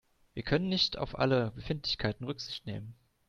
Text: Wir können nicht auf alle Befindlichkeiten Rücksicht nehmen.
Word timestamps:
Wir 0.33 0.41
können 0.41 0.67
nicht 0.67 0.97
auf 0.97 1.15
alle 1.19 1.51
Befindlichkeiten 1.51 2.23
Rücksicht 2.25 2.65
nehmen. 2.65 2.95